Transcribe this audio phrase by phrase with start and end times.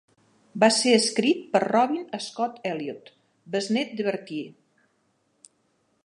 [0.61, 3.13] Va ser escrit per Robin Scott-Elliot,
[3.57, 4.49] besnet de Bertie.